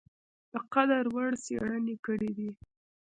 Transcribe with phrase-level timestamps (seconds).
[0.51, 2.49] د قدر وړ څېړني کړي دي۔